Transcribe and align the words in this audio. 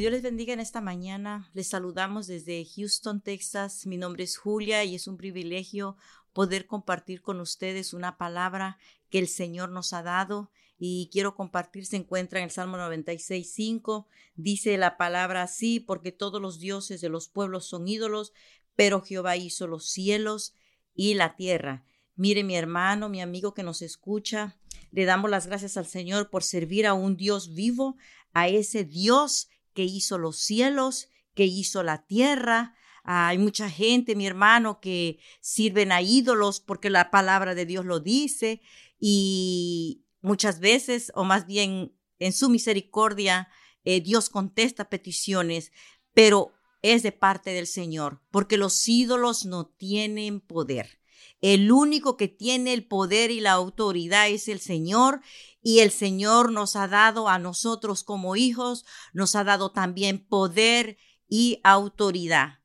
bendiga 0.00 0.52
en 0.52 0.60
esta 0.60 0.80
mañana. 0.80 1.50
Les 1.54 1.68
saludamos 1.68 2.28
desde 2.28 2.64
Houston, 2.64 3.20
Texas. 3.20 3.84
Mi 3.84 3.96
nombre 3.96 4.22
es 4.24 4.36
Julia 4.36 4.84
y 4.84 4.94
es 4.94 5.08
un 5.08 5.16
privilegio 5.16 5.96
poder 6.32 6.66
compartir 6.66 7.20
con 7.20 7.40
ustedes 7.40 7.92
una 7.92 8.16
palabra 8.16 8.78
que 9.10 9.18
el 9.18 9.26
Señor 9.26 9.70
nos 9.70 9.92
ha 9.92 10.04
dado 10.04 10.50
y 10.78 11.10
quiero 11.12 11.34
compartir, 11.34 11.84
se 11.84 11.96
encuentra 11.96 12.38
en 12.38 12.44
el 12.44 12.50
Salmo 12.52 12.76
96, 12.76 13.52
5. 13.52 14.06
Dice 14.36 14.78
la 14.78 14.96
palabra 14.96 15.42
así, 15.42 15.80
porque 15.80 16.12
todos 16.12 16.40
los 16.40 16.60
dioses 16.60 17.00
de 17.00 17.08
los 17.08 17.28
pueblos 17.28 17.66
son 17.66 17.88
ídolos, 17.88 18.32
pero 18.76 19.02
Jehová 19.02 19.36
hizo 19.36 19.66
los 19.66 19.90
cielos 19.90 20.54
y 20.94 21.14
la 21.14 21.34
tierra. 21.34 21.84
Mire 22.14 22.44
mi 22.44 22.54
hermano, 22.54 23.08
mi 23.08 23.20
amigo 23.20 23.52
que 23.52 23.64
nos 23.64 23.82
escucha, 23.82 24.56
le 24.92 25.04
damos 25.04 25.28
las 25.28 25.48
gracias 25.48 25.76
al 25.76 25.86
Señor 25.86 26.30
por 26.30 26.44
servir 26.44 26.86
a 26.86 26.94
un 26.94 27.16
Dios 27.16 27.54
vivo, 27.54 27.96
a 28.32 28.46
ese 28.46 28.84
Dios 28.84 29.48
que 29.78 29.84
hizo 29.84 30.18
los 30.18 30.38
cielos, 30.38 31.08
que 31.34 31.44
hizo 31.44 31.84
la 31.84 32.04
tierra. 32.04 32.74
Hay 33.04 33.38
mucha 33.38 33.70
gente, 33.70 34.16
mi 34.16 34.26
hermano, 34.26 34.80
que 34.80 35.20
sirven 35.40 35.92
a 35.92 36.02
ídolos 36.02 36.58
porque 36.58 36.90
la 36.90 37.12
palabra 37.12 37.54
de 37.54 37.64
Dios 37.64 37.84
lo 37.84 38.00
dice 38.00 38.60
y 38.98 40.04
muchas 40.20 40.58
veces, 40.58 41.12
o 41.14 41.22
más 41.22 41.46
bien 41.46 41.96
en 42.18 42.32
su 42.32 42.50
misericordia, 42.50 43.50
eh, 43.84 44.00
Dios 44.00 44.30
contesta 44.30 44.90
peticiones, 44.90 45.70
pero 46.12 46.54
es 46.82 47.04
de 47.04 47.12
parte 47.12 47.50
del 47.50 47.68
Señor, 47.68 48.20
porque 48.32 48.56
los 48.56 48.88
ídolos 48.88 49.44
no 49.44 49.68
tienen 49.68 50.40
poder. 50.40 50.98
El 51.40 51.70
único 51.70 52.16
que 52.16 52.26
tiene 52.26 52.72
el 52.72 52.84
poder 52.84 53.30
y 53.30 53.38
la 53.38 53.52
autoridad 53.52 54.28
es 54.28 54.48
el 54.48 54.58
Señor 54.58 55.20
y 55.68 55.80
el 55.80 55.90
Señor 55.90 56.50
nos 56.50 56.76
ha 56.76 56.88
dado 56.88 57.28
a 57.28 57.38
nosotros 57.38 58.02
como 58.02 58.36
hijos, 58.36 58.86
nos 59.12 59.36
ha 59.36 59.44
dado 59.44 59.70
también 59.70 60.26
poder 60.26 60.96
y 61.28 61.60
autoridad. 61.62 62.60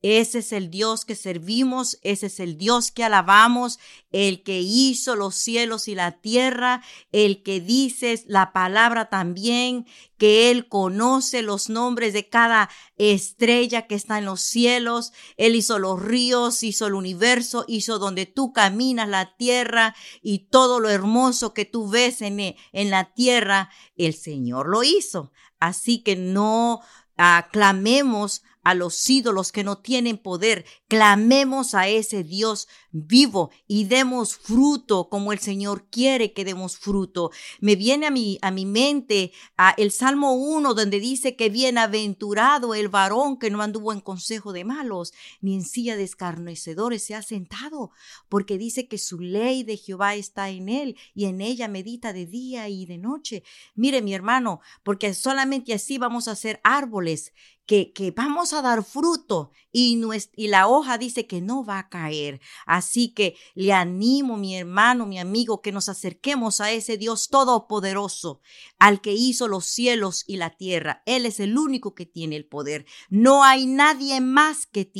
Ese 0.00 0.38
es 0.38 0.52
el 0.52 0.70
Dios 0.70 1.04
que 1.04 1.16
servimos, 1.16 1.98
ese 2.02 2.26
es 2.26 2.38
el 2.38 2.56
Dios 2.56 2.92
que 2.92 3.02
alabamos, 3.02 3.80
el 4.12 4.44
que 4.44 4.60
hizo 4.60 5.16
los 5.16 5.34
cielos 5.34 5.88
y 5.88 5.96
la 5.96 6.20
tierra, 6.20 6.82
el 7.10 7.42
que 7.42 7.60
dice 7.60 8.22
la 8.28 8.52
palabra 8.52 9.08
también, 9.08 9.86
que 10.16 10.52
Él 10.52 10.68
conoce 10.68 11.42
los 11.42 11.68
nombres 11.68 12.12
de 12.12 12.28
cada 12.28 12.70
estrella 12.96 13.88
que 13.88 13.96
está 13.96 14.18
en 14.18 14.26
los 14.26 14.40
cielos, 14.40 15.12
Él 15.36 15.56
hizo 15.56 15.80
los 15.80 16.00
ríos, 16.00 16.62
hizo 16.62 16.86
el 16.86 16.94
universo, 16.94 17.64
hizo 17.66 17.98
donde 17.98 18.26
tú 18.26 18.52
caminas 18.52 19.08
la 19.08 19.36
tierra 19.36 19.96
y 20.22 20.46
todo 20.50 20.78
lo 20.78 20.90
hermoso 20.90 21.54
que 21.54 21.64
tú 21.64 21.88
ves 21.88 22.22
en, 22.22 22.38
en 22.38 22.90
la 22.90 23.12
tierra, 23.14 23.70
el 23.96 24.14
Señor 24.14 24.68
lo 24.68 24.84
hizo. 24.84 25.32
Así 25.58 26.04
que 26.04 26.14
no 26.14 26.82
aclamemos 27.16 28.42
a 28.68 28.74
los 28.74 29.08
ídolos 29.08 29.50
que 29.50 29.64
no 29.64 29.78
tienen 29.78 30.18
poder. 30.18 30.66
Clamemos 30.88 31.74
a 31.74 31.88
ese 31.88 32.22
Dios 32.22 32.68
vivo 32.90 33.50
y 33.66 33.84
demos 33.84 34.36
fruto 34.36 35.08
como 35.08 35.32
el 35.32 35.38
Señor 35.38 35.86
quiere 35.90 36.34
que 36.34 36.44
demos 36.44 36.76
fruto. 36.76 37.30
Me 37.60 37.76
viene 37.76 38.06
a 38.06 38.10
mi, 38.10 38.38
a 38.42 38.50
mi 38.50 38.66
mente 38.66 39.32
a 39.56 39.70
el 39.78 39.90
Salmo 39.90 40.34
1 40.34 40.74
donde 40.74 41.00
dice 41.00 41.34
que 41.34 41.48
bienaventurado 41.48 42.74
el 42.74 42.90
varón 42.90 43.38
que 43.38 43.50
no 43.50 43.62
anduvo 43.62 43.90
en 43.90 44.00
consejo 44.00 44.52
de 44.52 44.64
malos, 44.64 45.14
ni 45.40 45.54
en 45.54 45.64
silla 45.64 45.96
de 45.96 46.04
escarnecedores 46.04 47.02
se 47.02 47.14
ha 47.14 47.22
sentado, 47.22 47.92
porque 48.28 48.58
dice 48.58 48.86
que 48.86 48.98
su 48.98 49.18
ley 49.18 49.62
de 49.62 49.78
Jehová 49.78 50.14
está 50.14 50.50
en 50.50 50.68
él 50.68 50.98
y 51.14 51.24
en 51.24 51.40
ella 51.40 51.68
medita 51.68 52.12
de 52.12 52.26
día 52.26 52.68
y 52.68 52.84
de 52.84 52.98
noche. 52.98 53.44
Mire 53.74 54.02
mi 54.02 54.12
hermano, 54.12 54.60
porque 54.82 55.14
solamente 55.14 55.72
así 55.72 55.96
vamos 55.96 56.28
a 56.28 56.36
ser 56.36 56.60
árboles 56.64 57.32
que, 57.68 58.14
vamos 58.16 58.54
a 58.54 58.62
dar 58.62 58.82
fruto 58.82 59.52
y, 59.70 60.00
y 60.36 60.48
la 60.48 60.68
hoja 60.68 60.96
dice 60.96 61.26
que 61.26 61.42
no 61.42 61.66
va 61.66 61.78
a 61.78 61.88
caer. 61.90 62.40
Así 62.64 63.12
que 63.12 63.36
le 63.54 63.74
animo, 63.74 64.38
mi 64.38 64.56
hermano, 64.56 65.04
mi 65.04 65.18
amigo, 65.18 65.60
que 65.60 65.70
nos 65.70 65.90
acerquemos 65.90 66.62
a 66.62 66.72
ese 66.72 66.96
Dios 66.96 67.28
todopoderoso, 67.28 68.40
al 68.78 69.02
que 69.02 69.12
hizo 69.12 69.48
los 69.48 69.66
cielos 69.66 70.24
y 70.26 70.38
la 70.38 70.56
tierra. 70.56 71.02
Él 71.04 71.26
es 71.26 71.40
el 71.40 71.58
único 71.58 71.94
que 71.94 72.06
tiene 72.06 72.36
el 72.36 72.46
poder. 72.46 72.86
No 73.10 73.44
hay 73.44 73.66
nadie 73.66 74.22
más 74.22 74.64
que, 74.64 74.90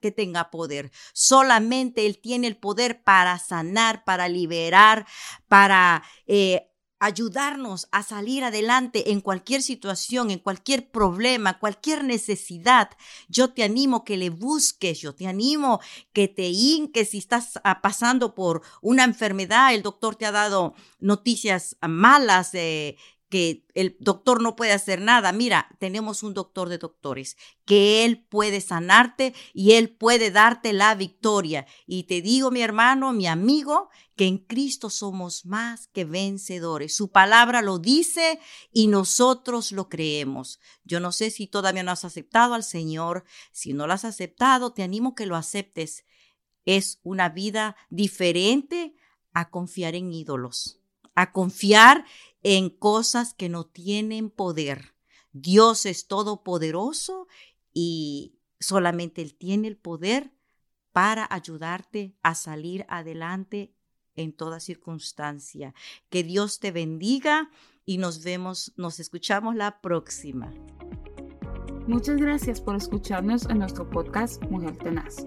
que 0.00 0.10
tenga 0.10 0.50
poder. 0.50 0.90
Solamente 1.12 2.06
Él 2.06 2.18
tiene 2.18 2.48
el 2.48 2.56
poder 2.56 3.04
para 3.04 3.38
sanar, 3.38 4.04
para 4.04 4.28
liberar, 4.28 5.06
para... 5.46 6.02
Eh, 6.26 6.65
ayudarnos 6.98 7.88
a 7.92 8.02
salir 8.02 8.44
adelante 8.44 9.12
en 9.12 9.20
cualquier 9.20 9.62
situación, 9.62 10.30
en 10.30 10.38
cualquier 10.38 10.90
problema, 10.90 11.58
cualquier 11.58 12.04
necesidad. 12.04 12.90
Yo 13.28 13.52
te 13.52 13.64
animo 13.64 14.04
que 14.04 14.16
le 14.16 14.30
busques, 14.30 15.00
yo 15.00 15.14
te 15.14 15.26
animo 15.26 15.80
que 16.12 16.28
te 16.28 16.48
hinques 16.48 17.10
si 17.10 17.18
estás 17.18 17.60
ah, 17.64 17.82
pasando 17.82 18.34
por 18.34 18.62
una 18.80 19.04
enfermedad, 19.04 19.74
el 19.74 19.82
doctor 19.82 20.16
te 20.16 20.26
ha 20.26 20.32
dado 20.32 20.74
noticias 20.98 21.76
malas, 21.86 22.54
eh, 22.54 22.96
que 23.28 23.66
el 23.74 23.96
doctor 23.98 24.40
no 24.40 24.54
puede 24.54 24.72
hacer 24.72 25.00
nada. 25.00 25.32
Mira, 25.32 25.68
tenemos 25.78 26.22
un 26.22 26.32
doctor 26.32 26.68
de 26.68 26.78
doctores, 26.78 27.36
que 27.64 28.04
él 28.04 28.24
puede 28.24 28.60
sanarte 28.60 29.34
y 29.52 29.72
él 29.72 29.90
puede 29.90 30.30
darte 30.30 30.72
la 30.72 30.94
victoria. 30.94 31.66
Y 31.86 32.04
te 32.04 32.22
digo, 32.22 32.50
mi 32.50 32.62
hermano, 32.62 33.12
mi 33.12 33.26
amigo, 33.26 33.90
que 34.14 34.26
en 34.26 34.38
Cristo 34.38 34.90
somos 34.90 35.44
más 35.44 35.88
que 35.88 36.04
vencedores. 36.04 36.94
Su 36.94 37.10
palabra 37.10 37.62
lo 37.62 37.78
dice 37.78 38.38
y 38.72 38.86
nosotros 38.86 39.72
lo 39.72 39.88
creemos. 39.88 40.60
Yo 40.84 41.00
no 41.00 41.12
sé 41.12 41.30
si 41.30 41.46
todavía 41.46 41.82
no 41.82 41.90
has 41.90 42.04
aceptado 42.04 42.54
al 42.54 42.64
Señor. 42.64 43.24
Si 43.52 43.72
no 43.72 43.86
lo 43.86 43.92
has 43.92 44.04
aceptado, 44.04 44.72
te 44.72 44.82
animo 44.82 45.14
que 45.14 45.26
lo 45.26 45.36
aceptes. 45.36 46.04
Es 46.64 47.00
una 47.02 47.28
vida 47.28 47.76
diferente 47.90 48.94
a 49.32 49.50
confiar 49.50 49.94
en 49.94 50.12
ídolos, 50.12 50.80
a 51.16 51.32
confiar 51.32 52.04
en 52.44 52.70
cosas 52.70 53.34
que 53.34 53.48
no 53.48 53.64
tienen 53.64 54.30
poder. 54.30 54.94
Dios 55.32 55.84
es 55.84 56.06
todopoderoso 56.06 57.26
y 57.72 58.38
solamente 58.60 59.22
Él 59.22 59.34
tiene 59.34 59.66
el 59.66 59.76
poder 59.76 60.32
para 60.92 61.26
ayudarte 61.28 62.16
a 62.22 62.34
salir 62.34 62.86
adelante 62.88 63.74
en 64.14 64.32
toda 64.32 64.60
circunstancia. 64.60 65.74
Que 66.08 66.22
Dios 66.22 66.60
te 66.60 66.70
bendiga 66.70 67.50
y 67.84 67.98
nos 67.98 68.22
vemos, 68.22 68.72
nos 68.76 69.00
escuchamos 69.00 69.56
la 69.56 69.80
próxima. 69.80 70.54
Muchas 71.86 72.16
gracias 72.16 72.60
por 72.60 72.76
escucharnos 72.76 73.46
en 73.46 73.58
nuestro 73.58 73.88
podcast 73.88 74.42
Mujer 74.44 74.76
Tenaz. 74.78 75.26